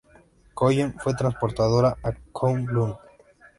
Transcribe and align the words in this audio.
Colleen 0.55 0.95
fue 0.97 1.13
transportada 1.15 1.95
a 2.01 2.11
K'un-L'un. 2.33 2.95